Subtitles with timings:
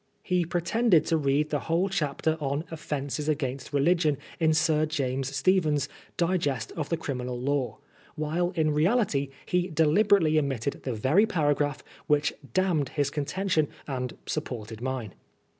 [0.23, 2.37] He pretended to read the whole 104 PBISONER FOB BLASPHEMY.
[2.39, 7.77] chapter on Offences against Religion in Sir James Stephen's "Digest of the Criminal Law,"
[8.15, 14.81] while in reality he deliberately omitted the very paragraph which damned his contention and supported
[14.81, 15.13] mine.